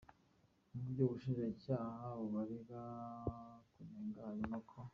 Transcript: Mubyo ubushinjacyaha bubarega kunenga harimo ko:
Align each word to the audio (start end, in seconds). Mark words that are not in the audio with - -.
Mubyo 0.73 1.01
ubushinjacyaha 1.05 2.05
bubarega 2.19 2.79
kunenga 3.71 4.19
harimo 4.29 4.57
ko: 4.69 4.79